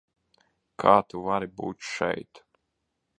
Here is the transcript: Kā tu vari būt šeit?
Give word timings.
Kā 0.83 0.93
tu 1.11 1.21
vari 1.27 1.49
būt 1.61 1.91
šeit? 1.91 2.43